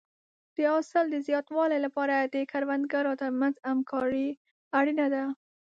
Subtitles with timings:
[0.55, 4.27] د حاصل د زیاتوالي لپاره د کروندګرو ترمنځ همکاري
[4.79, 5.23] اړینه ده.